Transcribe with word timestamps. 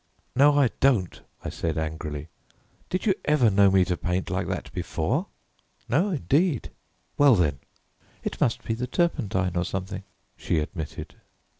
"No, 0.35 0.57
I 0.57 0.71
don't," 0.79 1.21
I 1.43 1.49
said 1.49 1.77
angrily; 1.77 2.27
"did 2.89 3.05
you 3.05 3.13
ever 3.25 3.51
know 3.51 3.69
me 3.69 3.85
to 3.85 3.95
paint 3.95 4.31
like 4.31 4.47
that 4.47 4.71
before?" 4.73 5.27
"No, 5.87 6.09
indeed!" 6.09 6.71
"Well, 7.19 7.35
then!" 7.35 7.59
"It 8.23 8.41
must 8.41 8.63
be 8.63 8.73
the 8.73 8.87
turpentine, 8.87 9.55
or 9.55 9.63
something," 9.63 10.01
she 10.35 10.57
admitted. 10.57 11.17